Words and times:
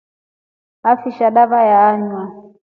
Afishia 0.83 1.29
dava 1.31 1.63
ya 1.65 1.79
anywa. 1.89 2.23